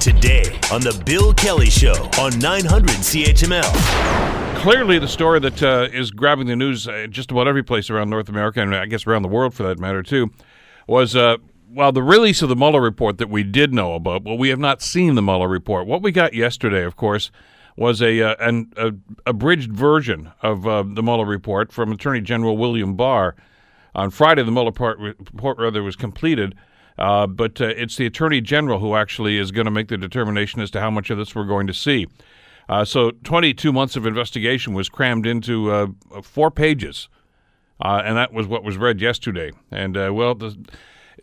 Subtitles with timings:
[0.00, 4.56] Today on The Bill Kelly Show on 900 CHML.
[4.60, 8.10] Clearly, the story that uh, is grabbing the news uh, just about every place around
[8.10, 10.30] North America, and I guess around the world for that matter, too,
[10.86, 11.36] was uh,
[11.70, 14.58] well, the release of the Mueller report that we did know about, but we have
[14.58, 15.86] not seen the Mueller report.
[15.86, 17.30] What we got yesterday, of course,
[17.76, 18.92] was a uh, an a,
[19.26, 23.36] abridged version of uh, the Mueller report from Attorney General William Barr.
[23.94, 26.54] On Friday, the Mueller report, report rather was completed,
[26.98, 30.60] uh, but uh, it's the Attorney General who actually is going to make the determination
[30.60, 32.06] as to how much of this we're going to see.
[32.68, 35.86] Uh, so, 22 months of investigation was crammed into uh,
[36.22, 37.08] four pages,
[37.80, 39.52] and that was what was read yesterday.
[39.70, 40.56] And well, the,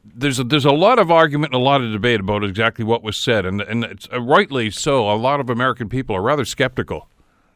[0.04, 3.04] there's a, there's a lot of argument and a lot of debate about exactly what
[3.04, 5.10] was said, and and it's uh, rightly so.
[5.10, 7.08] A lot of American people are rather skeptical.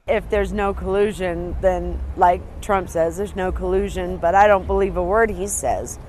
[0.08, 4.18] If there's no collusion, then like Trump says, there's no collusion.
[4.18, 6.00] But I don't believe a word he says.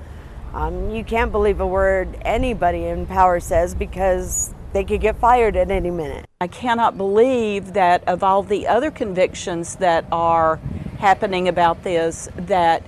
[0.53, 5.55] Um, you can't believe a word anybody in power says because they could get fired
[5.55, 6.25] at any minute.
[6.41, 10.57] I cannot believe that of all the other convictions that are
[10.99, 12.83] happening about this, that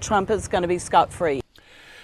[0.00, 1.40] Trump is going to be scot free.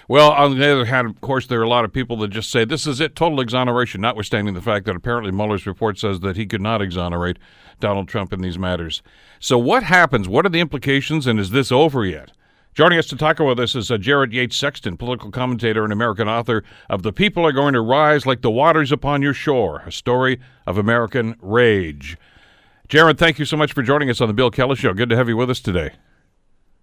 [0.07, 2.51] Well, on the other hand, of course, there are a lot of people that just
[2.51, 6.35] say this is it, total exoneration, notwithstanding the fact that apparently Mueller's report says that
[6.35, 7.37] he could not exonerate
[7.79, 9.01] Donald Trump in these matters.
[9.39, 10.27] So, what happens?
[10.27, 12.31] What are the implications, and is this over yet?
[12.73, 16.29] Joining us to talk about this is uh, Jared Yates Sexton, political commentator and American
[16.29, 19.91] author of The People Are Going to Rise Like the Waters Upon Your Shore, a
[19.91, 22.17] story of American rage.
[22.87, 24.93] Jared, thank you so much for joining us on The Bill Kelly Show.
[24.93, 25.91] Good to have you with us today.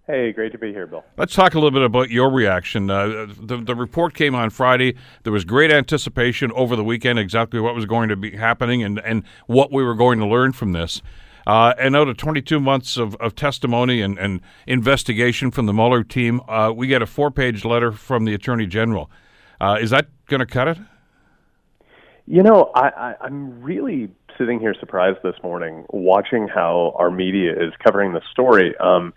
[0.07, 1.05] Hey, great to be here, Bill.
[1.17, 2.91] Let's talk a little bit about your reaction.
[2.91, 4.95] Uh, the, the report came on Friday.
[5.23, 8.99] There was great anticipation over the weekend, exactly what was going to be happening and,
[8.99, 11.01] and what we were going to learn from this.
[11.49, 16.05] Uh, and out of 22 months of, of testimony and, and investigation from the Mueller
[16.05, 19.11] team, uh, we get a four page letter from the Attorney General.
[19.59, 20.77] Uh, is that going to cut it?
[22.27, 27.53] You know, I, I, I'm really sitting here surprised this morning watching how our media
[27.53, 28.77] is covering the story.
[28.77, 29.15] Um,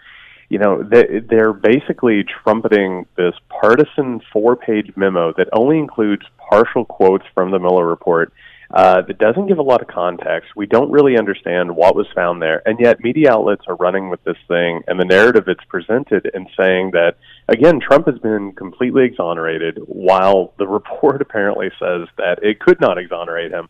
[0.47, 6.85] you know, they, they're basically trumpeting this partisan four page memo that only includes partial
[6.85, 8.31] quotes from the Mueller report.
[8.73, 10.51] Uh, that doesn't give a lot of context.
[10.55, 14.23] We don't really understand what was found there, and yet media outlets are running with
[14.23, 17.15] this thing and the narrative it's presented and saying that
[17.49, 22.97] again, Trump has been completely exonerated, while the report apparently says that it could not
[22.97, 23.67] exonerate him.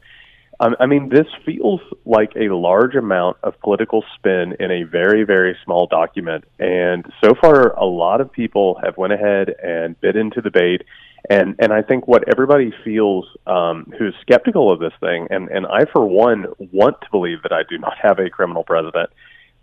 [0.79, 5.57] I mean, this feels like a large amount of political spin in a very, very
[5.65, 6.45] small document.
[6.59, 10.83] And so far, a lot of people have went ahead and bit into the bait.
[11.29, 15.67] And and I think what everybody feels um, who's skeptical of this thing, and and
[15.67, 19.09] I for one want to believe that I do not have a criminal president.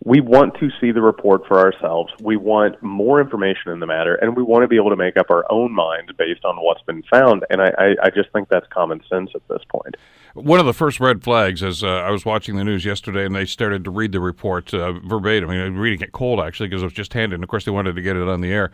[0.04, 2.12] We want to see the report for ourselves.
[2.20, 5.16] We want more information in the matter, and we want to be able to make
[5.16, 7.44] up our own mind based on what's been found.
[7.50, 9.96] And I, I, I just think that's common sense at this point.
[10.34, 13.34] One of the first red flags, as uh, I was watching the news yesterday, and
[13.34, 15.50] they started to read the report uh, verbatim.
[15.50, 17.34] I mean, reading it cold actually because it was just handed.
[17.34, 18.70] And of course, they wanted to get it on the air.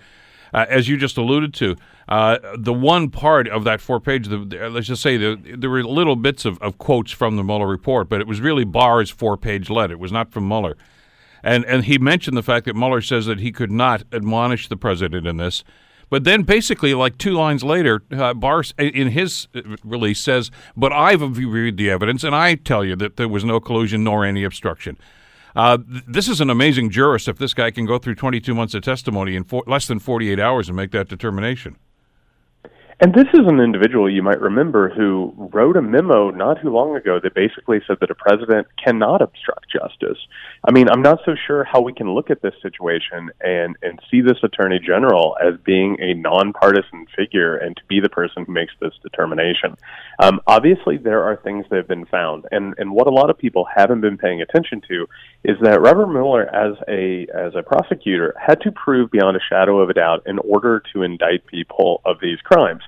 [0.52, 1.74] Uh, as you just alluded to,
[2.08, 5.70] uh, the one part of that four page, the, the, let's just say the, there
[5.70, 9.10] were little bits of, of, quotes from the Mueller report, but it was really Barr's
[9.10, 9.94] four page letter.
[9.94, 10.76] It was not from Mueller.
[11.44, 14.78] And, and he mentioned the fact that Mueller says that he could not admonish the
[14.78, 15.62] president in this.
[16.08, 20.92] But then, basically, like two lines later, uh, Barr, in his uh, release, says, But
[20.92, 24.44] I've reviewed the evidence, and I tell you that there was no collusion nor any
[24.44, 24.96] obstruction.
[25.54, 28.74] Uh, th- this is an amazing jurist if this guy can go through 22 months
[28.74, 31.76] of testimony in less than 48 hours and make that determination.
[33.00, 36.96] And this is an individual you might remember who wrote a memo not too long
[36.96, 40.18] ago that basically said that a president cannot obstruct justice.
[40.66, 44.00] I mean, I'm not so sure how we can look at this situation and, and
[44.10, 48.52] see this attorney general as being a nonpartisan figure and to be the person who
[48.52, 49.76] makes this determination.
[50.22, 53.36] Um, obviously, there are things that have been found, and, and what a lot of
[53.36, 55.06] people haven't been paying attention to
[55.42, 59.80] is that Robert Mueller, as a as a prosecutor, had to prove beyond a shadow
[59.80, 62.83] of a doubt in order to indict people of these crimes.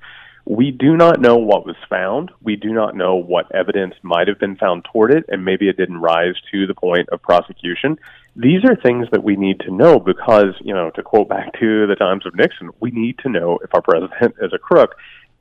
[0.48, 2.30] We do not know what was found.
[2.40, 5.76] We do not know what evidence might have been found toward it, and maybe it
[5.76, 7.98] didn't rise to the point of prosecution.
[8.37, 11.88] These are things that we need to know because, you know, to quote back to
[11.88, 14.94] the times of Nixon, we need to know if our president is a crook.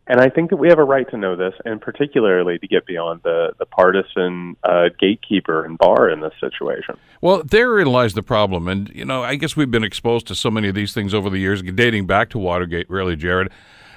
[0.07, 2.87] And I think that we have a right to know this, and particularly to get
[2.87, 6.97] beyond the, the partisan uh, gatekeeper and Barr in this situation.
[7.21, 8.67] Well, therein lies the problem.
[8.67, 11.29] And, you know, I guess we've been exposed to so many of these things over
[11.29, 13.51] the years, dating back to Watergate, really, Jared.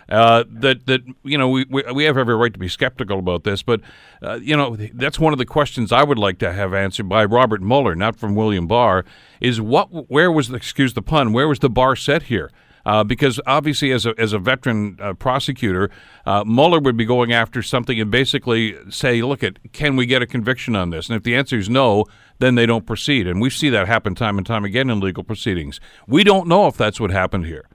[0.08, 3.44] Uh, that that you know we, we, we have every right to be skeptical about
[3.44, 3.80] this, but
[4.22, 7.26] uh, you know that's one of the questions I would like to have answered by
[7.26, 9.04] Robert Mueller, not from William Barr.
[9.40, 11.34] Is what where was the excuse the pun?
[11.34, 12.50] Where was the bar set here?
[12.86, 15.90] Uh, because obviously, as a, as a veteran uh, prosecutor,
[16.24, 20.22] uh, Mueller would be going after something and basically say, look, at can we get
[20.22, 21.10] a conviction on this?
[21.10, 22.06] And if the answer is no,
[22.38, 23.26] then they don't proceed.
[23.26, 25.80] And we see that happen time and time again in legal proceedings.
[26.06, 27.68] We don't know if that's what happened here.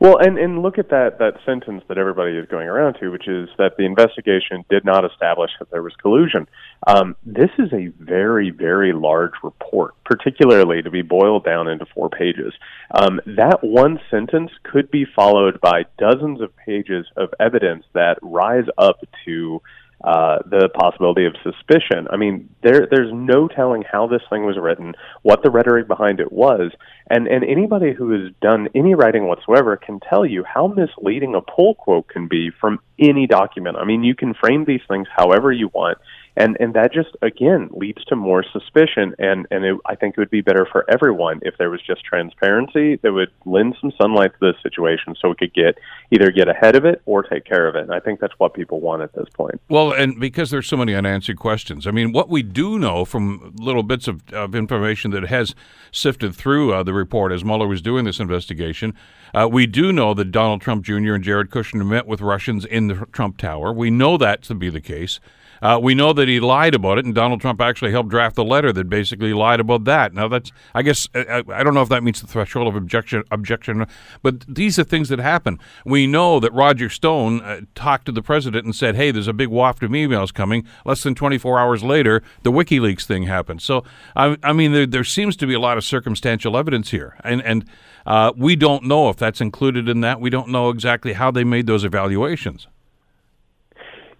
[0.00, 3.26] Well, and, and look at that, that sentence that everybody is going around to, which
[3.26, 6.46] is that the investigation did not establish that there was collusion.
[6.86, 12.10] Um, this is a very, very large report, particularly to be boiled down into four
[12.10, 12.54] pages.
[12.92, 18.66] Um, that one sentence could be followed by dozens of pages of evidence that rise
[18.78, 19.60] up to
[20.02, 22.06] uh, the possibility of suspicion.
[22.10, 26.20] I mean, there there's no telling how this thing was written, what the rhetoric behind
[26.20, 26.70] it was,
[27.10, 31.40] and and anybody who has done any writing whatsoever can tell you how misleading a
[31.40, 33.76] pull quote can be from any document.
[33.76, 35.98] I mean, you can frame these things however you want,
[36.38, 39.14] and and that just again leads to more suspicion.
[39.18, 42.04] And and it, I think it would be better for everyone if there was just
[42.04, 45.78] transparency that would lend some sunlight to this situation so we could get
[46.12, 47.82] either get ahead of it or take care of it.
[47.82, 49.60] And I think that's what people want at this point.
[49.68, 51.86] Well and because there's so many unanswered questions.
[51.86, 55.56] I mean what we do know from little bits of, of information that has
[55.90, 58.94] sifted through uh, the report as Mueller was doing this investigation
[59.34, 61.14] uh, we do know that Donald Trump Jr.
[61.14, 63.72] and Jared Kushner met with Russians in the Trump Tower.
[63.72, 65.20] We know that to be the case
[65.62, 68.44] uh, we know that he lied about it, and Donald Trump actually helped draft the
[68.44, 70.14] letter that basically lied about that.
[70.14, 73.24] Now, that's I guess I, I don't know if that meets the threshold of objection.
[73.30, 73.86] Objection,
[74.22, 75.58] but these are things that happen.
[75.84, 79.32] We know that Roger Stone uh, talked to the president and said, "Hey, there's a
[79.32, 83.62] big waft of emails coming." Less than 24 hours later, the WikiLeaks thing happened.
[83.62, 83.84] So,
[84.16, 87.42] I, I mean, there, there seems to be a lot of circumstantial evidence here, and
[87.42, 87.64] and
[88.06, 90.20] uh, we don't know if that's included in that.
[90.20, 92.66] We don't know exactly how they made those evaluations.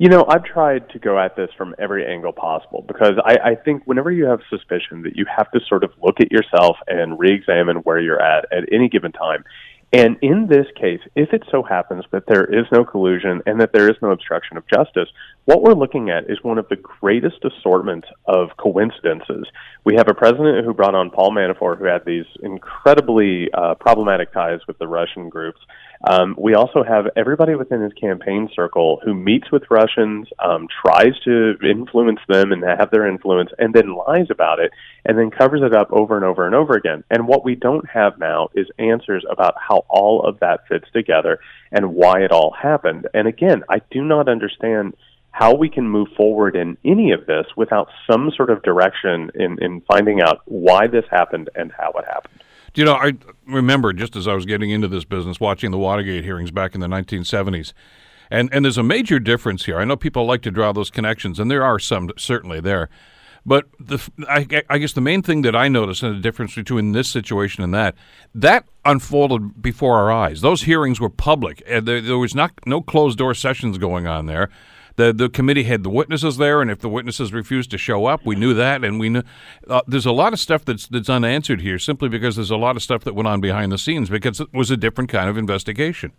[0.01, 3.55] You know, I've tried to go at this from every angle possible because I, I
[3.57, 7.19] think whenever you have suspicion that you have to sort of look at yourself and
[7.19, 9.45] re-examine where you're at at any given time.
[9.93, 13.73] And in this case, if it so happens that there is no collusion and that
[13.73, 15.09] there is no obstruction of justice,
[15.47, 19.47] what we're looking at is one of the greatest assortment of coincidences.
[19.85, 24.31] We have a president who brought on Paul Manafort, who had these incredibly uh, problematic
[24.35, 25.61] ties with the Russian groups.
[26.07, 31.19] Um, we also have everybody within his campaign circle who meets with Russians, um, tries
[31.25, 34.71] to influence them and have their influence, and then lies about it,
[35.07, 37.03] and then covers it up over and over and over again.
[37.11, 41.41] And what we don't have now is answers about how all of that fits together
[41.73, 43.09] and why it all happened.
[43.15, 44.95] And again, I do not understand
[45.31, 49.63] how we can move forward in any of this without some sort of direction in,
[49.63, 52.43] in finding out why this happened and how it happened.
[52.75, 53.15] Do you know, I
[53.47, 56.81] remember just as I was getting into this business, watching the Watergate hearings back in
[56.81, 57.73] the 1970s.
[58.31, 59.79] And, and there's a major difference here.
[59.79, 62.91] I know people like to draw those connections, and there are some certainly there.
[63.47, 66.93] But the, I, I, guess the main thing that I noticed and the difference between
[66.93, 67.95] this situation and that,
[68.35, 70.41] that unfolded before our eyes.
[70.41, 71.63] Those hearings were public.
[71.67, 74.51] And there, there was not no closed door sessions going on there
[74.99, 78.27] the the committee had the witnesses there, and if the witnesses refused to show up,
[78.27, 79.23] we knew that, and we knew
[79.69, 82.77] uh, there's a lot of stuff that's that's unanswered here, simply because there's a lot
[82.77, 85.39] of stuff that went on behind the scenes because it was a different kind of
[85.39, 86.13] investigation.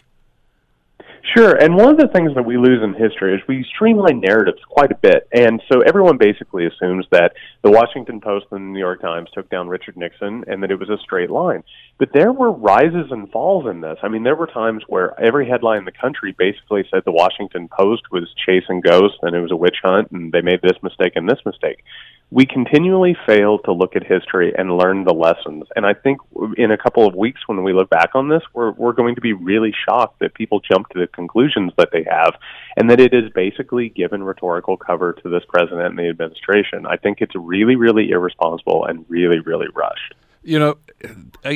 [1.36, 4.62] Sure, and one of the things that we lose in history is we streamline narratives
[4.68, 8.80] quite a bit, and so everyone basically assumes that the Washington Post and the New
[8.80, 11.63] York Times took down Richard Nixon and that it was a straight line.
[11.98, 13.98] But there were rises and falls in this.
[14.01, 17.68] I mean, there were times where every headline in the country basically said the Washington
[17.68, 21.13] Post was chasing ghosts and it was a witch hunt, and they made this mistake
[21.15, 21.84] and this mistake
[22.31, 25.63] we continually fail to look at history and learn the lessons.
[25.75, 26.19] And I think
[26.57, 29.21] in a couple of weeks, when we look back on this, we're, we're going to
[29.21, 32.36] be really shocked that people jump to the conclusions that they have
[32.77, 36.86] and that it is basically given rhetorical cover to this president and the administration.
[36.86, 40.13] I think it's really, really irresponsible and really, really rushed.
[40.50, 40.77] You know,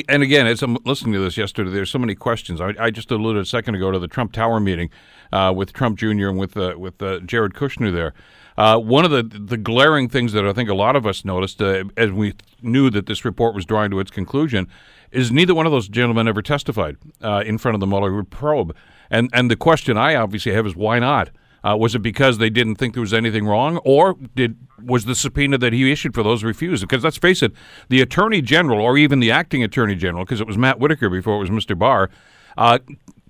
[0.08, 2.60] and again, as I'm listening to this yesterday, there's so many questions.
[2.60, 4.88] I, I just alluded a second ago to the Trump Tower meeting
[5.32, 6.28] uh, with Trump Jr.
[6.28, 8.14] and with uh, with uh, Jared Kushner there.
[8.56, 11.60] Uh, one of the the glaring things that I think a lot of us noticed
[11.60, 14.68] uh, as we knew that this report was drawing to its conclusion
[15.10, 18.76] is neither one of those gentlemen ever testified uh, in front of the Mueller probe.
[19.10, 21.30] And and the question I obviously have is why not?
[21.64, 25.14] Uh, was it because they didn't think there was anything wrong, or did was the
[25.14, 26.82] subpoena that he issued for those refused?
[26.82, 27.52] Because let's face it,
[27.88, 31.36] the attorney general, or even the acting attorney general, because it was Matt Whitaker before
[31.36, 31.78] it was Mr.
[31.78, 32.10] Barr,
[32.58, 32.78] uh,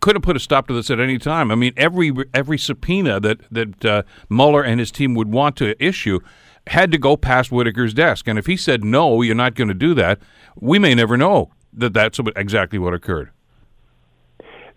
[0.00, 1.50] could have put a stop to this at any time.
[1.50, 5.82] I mean, every every subpoena that that uh, Mueller and his team would want to
[5.82, 6.18] issue
[6.66, 9.74] had to go past Whitaker's desk, and if he said no, you're not going to
[9.74, 10.18] do that,
[10.56, 13.30] we may never know that that's exactly what occurred.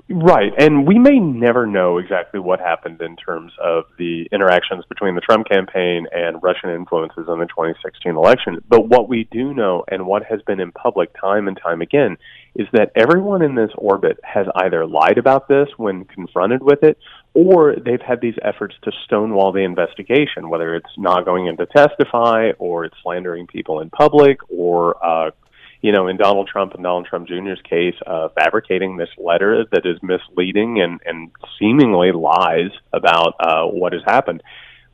[0.10, 0.54] Right.
[0.58, 5.22] And we may never know exactly what happened in terms of the interactions between the
[5.22, 8.64] Trump campaign and Russian influences in the 2016 election.
[8.70, 12.16] But what we do know, and what has been in public time and time again,
[12.56, 16.98] is that everyone in this orbit has either lied about this when confronted with it,
[17.34, 21.66] or they've had these efforts to stonewall the investigation, whether it's not going in to
[21.66, 25.32] testify, or it's slandering people in public, or uh,
[25.82, 29.86] you know, in Donald Trump and Donald Trump Jr.'s case, uh, fabricating this letter that
[29.86, 34.42] is misleading and, and seemingly lies about uh, what has happened.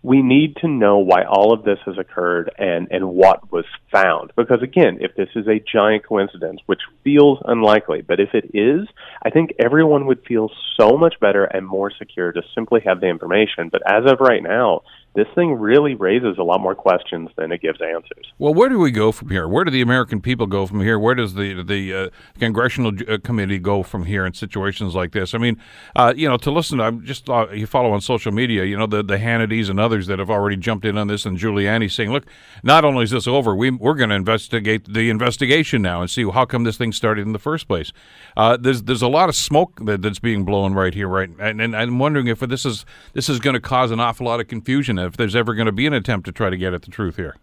[0.01, 4.33] We need to know why all of this has occurred and, and what was found.
[4.35, 8.85] Because again, if this is a giant coincidence, which feels unlikely, but if it is,
[9.25, 13.07] I think everyone would feel so much better and more secure to simply have the
[13.07, 13.69] information.
[13.71, 14.81] But as of right now,
[15.15, 18.33] this thing really raises a lot more questions than it gives answers.
[18.39, 19.47] Well, where do we go from here?
[19.47, 20.97] Where do the American people go from here?
[20.97, 25.35] Where does the the uh, congressional uh, committee go from here in situations like this?
[25.35, 25.59] I mean,
[25.95, 28.87] uh, you know, to listen, I'm just uh, you follow on social media, you know,
[28.87, 32.11] the the Hannitys and others that have already jumped in on this, and Giuliani saying,
[32.11, 32.25] "Look,
[32.63, 36.27] not only is this over, we we're going to investigate the investigation now and see
[36.27, 37.93] how come this thing started in the first place."
[38.35, 41.61] Uh, there's there's a lot of smoke that, that's being blown right here, right, and,
[41.61, 44.47] and I'm wondering if this is this is going to cause an awful lot of
[44.47, 46.91] confusion if there's ever going to be an attempt to try to get at the
[46.91, 47.35] truth here.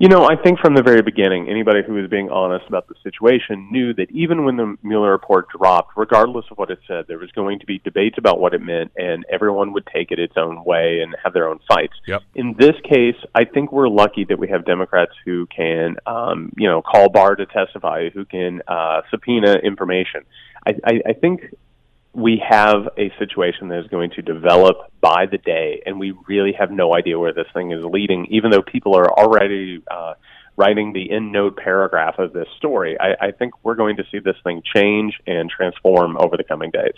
[0.00, 2.94] You know, I think from the very beginning, anybody who was being honest about the
[3.02, 7.18] situation knew that even when the Mueller report dropped, regardless of what it said, there
[7.18, 10.34] was going to be debates about what it meant, and everyone would take it its
[10.36, 11.94] own way and have their own fights.
[12.06, 12.22] Yep.
[12.36, 16.68] In this case, I think we're lucky that we have Democrats who can, um, you
[16.68, 20.24] know, call Barr to testify, who can uh, subpoena information.
[20.64, 21.40] I, I, I think
[22.18, 26.52] we have a situation that is going to develop by the day, and we really
[26.52, 30.14] have no idea where this thing is leading, even though people are already uh,
[30.56, 32.98] writing the end note paragraph of this story.
[32.98, 36.72] I, I think we're going to see this thing change and transform over the coming
[36.72, 36.94] days.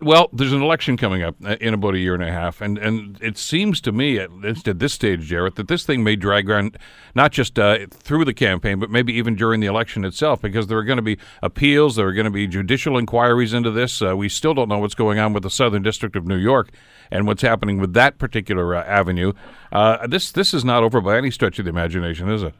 [0.00, 2.78] Well, there's an election coming up uh, in about a year and a half, and,
[2.78, 6.16] and it seems to me, at least at this stage, Jared, that this thing may
[6.16, 6.72] drag on
[7.14, 10.78] not just uh, through the campaign, but maybe even during the election itself, because there
[10.78, 14.02] are going to be appeals, there are going to be judicial inquiries into this.
[14.02, 16.70] Uh, we still don't know what's going on with the Southern District of New York
[17.12, 19.32] and what's happening with that particular uh, avenue.
[19.70, 22.54] Uh, this this is not over by any stretch of the imagination, is it?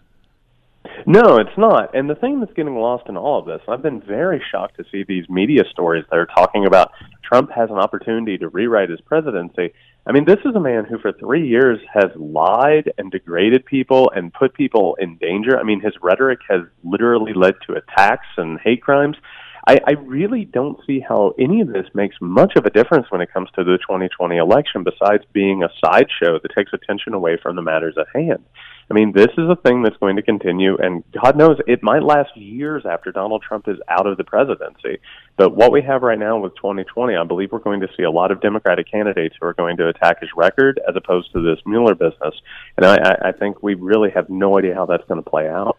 [1.10, 1.94] No, it's not.
[1.96, 4.84] And the thing that's getting lost in all of this, I've been very shocked to
[4.92, 6.92] see these media stories that are talking about
[7.24, 9.72] Trump has an opportunity to rewrite his presidency.
[10.06, 14.12] I mean, this is a man who for three years has lied and degraded people
[14.14, 15.58] and put people in danger.
[15.58, 19.16] I mean, his rhetoric has literally led to attacks and hate crimes.
[19.66, 23.22] I, I really don't see how any of this makes much of a difference when
[23.22, 27.56] it comes to the 2020 election, besides being a sideshow that takes attention away from
[27.56, 28.44] the matters at hand.
[28.90, 32.02] I mean, this is a thing that's going to continue, and God knows it might
[32.02, 34.98] last years after Donald Trump is out of the presidency.
[35.36, 38.10] But what we have right now with 2020, I believe we're going to see a
[38.10, 41.58] lot of Democratic candidates who are going to attack his record as opposed to this
[41.66, 42.34] Mueller business.
[42.78, 45.76] And I, I think we really have no idea how that's going to play out.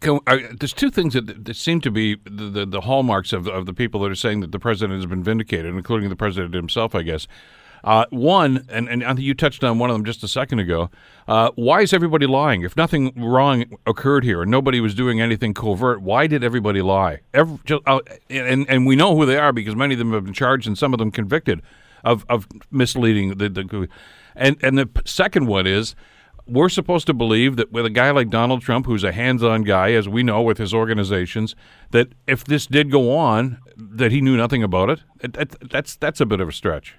[0.00, 3.46] Can, uh, there's two things that, that seem to be the, the, the hallmarks of,
[3.46, 6.54] of the people that are saying that the president has been vindicated, including the president
[6.54, 7.26] himself, I guess.
[7.84, 10.58] Uh, one, and, and I think you touched on one of them just a second
[10.58, 10.90] ago.
[11.26, 12.62] Uh, why is everybody lying?
[12.62, 17.20] If nothing wrong occurred here and nobody was doing anything covert, why did everybody lie?
[17.34, 20.24] Every, just, uh, and and we know who they are because many of them have
[20.24, 21.62] been charged and some of them convicted
[22.04, 23.88] of of misleading the, the
[24.34, 25.94] and and the second one is
[26.48, 29.92] we're supposed to believe that with a guy like Donald Trump, who's a hands-on guy,
[29.92, 31.54] as we know with his organizations,
[31.90, 35.00] that if this did go on, that he knew nothing about it.
[35.20, 36.96] it that's that's a bit of a stretch.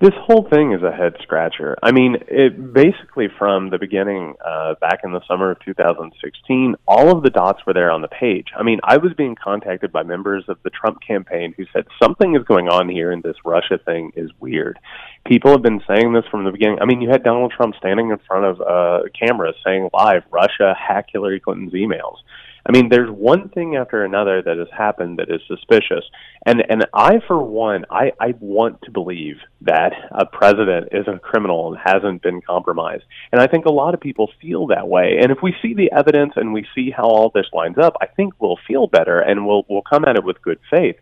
[0.00, 1.76] This whole thing is a head scratcher.
[1.82, 7.16] I mean, it basically from the beginning, uh, back in the summer of 2016, all
[7.16, 8.48] of the dots were there on the page.
[8.58, 12.34] I mean, I was being contacted by members of the Trump campaign who said something
[12.34, 14.80] is going on here and this Russia thing is weird.
[15.26, 16.78] People have been saying this from the beginning.
[16.80, 20.74] I mean, you had Donald Trump standing in front of uh, cameras saying live, Russia
[20.76, 22.16] hacked Hillary Clinton's emails.
[22.66, 26.04] I mean, there's one thing after another that has happened that is suspicious,
[26.46, 31.18] and and I, for one, I I want to believe that a president isn't a
[31.18, 35.18] criminal and hasn't been compromised, and I think a lot of people feel that way.
[35.20, 38.06] And if we see the evidence and we see how all this lines up, I
[38.06, 40.96] think we'll feel better and we'll we'll come at it with good faith.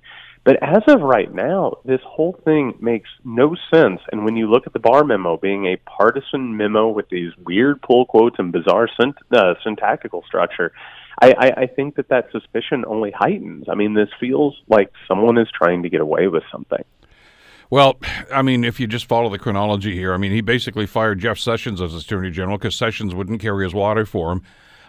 [0.45, 4.01] But as of right now, this whole thing makes no sense.
[4.11, 7.81] And when you look at the Barr memo being a partisan memo with these weird
[7.81, 10.73] pull quotes and bizarre synt- uh, syntactical structure,
[11.21, 13.67] I, I, I think that that suspicion only heightens.
[13.69, 16.85] I mean, this feels like someone is trying to get away with something.
[17.71, 17.99] Well,
[18.31, 21.39] I mean, if you just follow the chronology here, I mean, he basically fired Jeff
[21.39, 24.43] Sessions as Attorney General because Sessions wouldn't carry his water for him.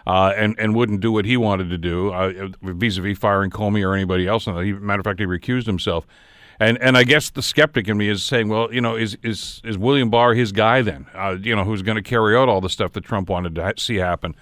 [0.06, 3.94] Uh, and and wouldn't do what he wanted to do uh, vis-a-vis firing Comey or
[3.94, 4.46] anybody else.
[4.46, 6.06] And he, matter of fact, he recused himself.
[6.60, 9.60] And and I guess the skeptic in me is saying, well, you know, is is
[9.64, 11.06] is William Barr his guy then?
[11.14, 13.62] Uh, you know, who's going to carry out all the stuff that Trump wanted to
[13.62, 14.34] ha- see happen?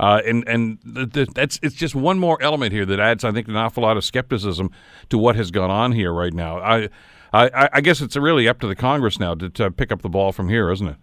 [0.00, 3.32] Uh, and and the, the, that's it's just one more element here that adds, I
[3.32, 4.70] think, an awful lot of skepticism
[5.10, 6.58] to what has gone on here right now.
[6.58, 6.88] I
[7.32, 10.08] I, I guess it's really up to the Congress now to, to pick up the
[10.08, 10.96] ball from here, isn't it?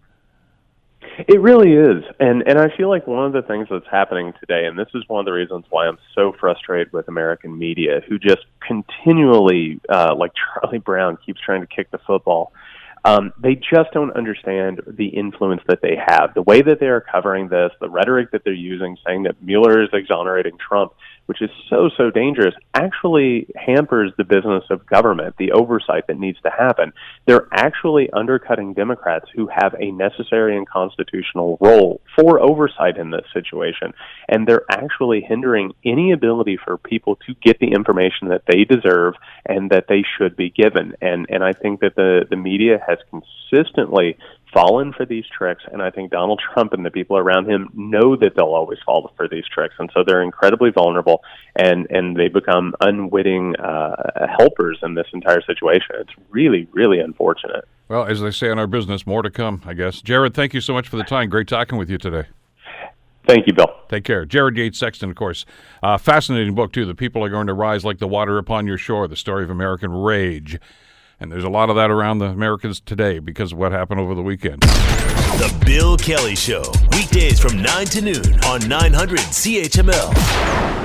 [1.18, 4.66] It really is, and and I feel like one of the things that's happening today,
[4.66, 8.20] and this is one of the reasons why I'm so frustrated with American media, who
[8.20, 12.52] just continually, uh, like Charlie Brown, keeps trying to kick the football.
[13.06, 16.34] Um, they just don't understand the influence that they have.
[16.34, 19.84] The way that they are covering this, the rhetoric that they're using, saying that Mueller
[19.84, 20.94] is exonerating Trump,
[21.26, 26.40] which is so, so dangerous, actually hampers the business of government, the oversight that needs
[26.42, 26.94] to happen.
[27.26, 33.26] They're actually undercutting Democrats who have a necessary and constitutional role for oversight in this
[33.34, 33.94] situation.
[34.28, 39.16] And they're actually hindering any ability for people to get the information that they deserve
[39.46, 40.94] and that they should be given.
[41.02, 44.18] And, and I think that the, the media has consistently
[44.56, 48.16] fallen for these tricks, and I think Donald Trump and the people around him know
[48.16, 51.22] that they'll always fall for these tricks, and so they're incredibly vulnerable,
[51.58, 55.96] and and they become unwitting uh, helpers in this entire situation.
[56.00, 57.68] It's really, really unfortunate.
[57.90, 60.02] Well, as they say in our business, more to come, I guess.
[60.02, 61.30] Jared, thank you so much for the time.
[61.30, 62.28] Great talking with you today.
[63.28, 63.76] Thank you, Bill.
[63.90, 64.24] Take care.
[64.26, 65.46] Jared Yates Sexton, of course.
[65.82, 66.86] Uh, fascinating book, too.
[66.86, 69.50] The people are going to rise like the water upon your shore, the story of
[69.50, 70.60] American rage.
[71.20, 74.14] And there's a lot of that around the Americans today because of what happened over
[74.14, 74.62] the weekend.
[74.62, 80.85] The Bill Kelly Show, weekdays from 9 to noon on 900 CHML.